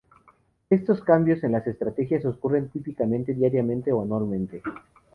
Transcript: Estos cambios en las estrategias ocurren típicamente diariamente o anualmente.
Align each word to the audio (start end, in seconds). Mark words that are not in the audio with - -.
Estos 0.71 1.03
cambios 1.03 1.43
en 1.43 1.51
las 1.51 1.67
estrategias 1.67 2.25
ocurren 2.25 2.69
típicamente 2.69 3.35
diariamente 3.35 3.91
o 3.91 4.01
anualmente. 4.01 4.63